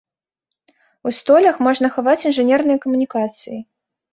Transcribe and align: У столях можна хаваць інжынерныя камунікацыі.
У 1.09 1.13
столях 1.17 1.55
можна 1.67 1.87
хаваць 1.99 2.17
інжынерныя 2.31 2.77
камунікацыі. 2.87 3.59